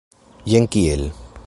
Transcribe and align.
Jen 0.53 0.65
kiel. 0.77 1.03